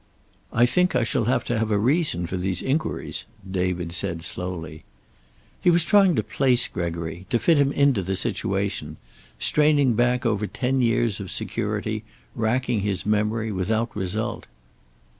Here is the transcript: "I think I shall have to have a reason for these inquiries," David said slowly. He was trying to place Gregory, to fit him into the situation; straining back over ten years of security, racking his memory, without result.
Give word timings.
"I 0.51 0.65
think 0.65 0.95
I 0.95 1.03
shall 1.03 1.25
have 1.25 1.43
to 1.43 1.59
have 1.59 1.69
a 1.69 1.77
reason 1.77 2.25
for 2.25 2.35
these 2.35 2.63
inquiries," 2.63 3.25
David 3.47 3.91
said 3.91 4.23
slowly. 4.23 4.83
He 5.61 5.69
was 5.69 5.83
trying 5.83 6.15
to 6.15 6.23
place 6.23 6.67
Gregory, 6.67 7.27
to 7.29 7.37
fit 7.37 7.57
him 7.59 7.71
into 7.71 8.01
the 8.01 8.15
situation; 8.15 8.97
straining 9.37 9.93
back 9.93 10.25
over 10.25 10.47
ten 10.47 10.81
years 10.81 11.19
of 11.19 11.29
security, 11.29 12.03
racking 12.33 12.79
his 12.79 13.05
memory, 13.05 13.51
without 13.51 13.95
result. 13.95 14.47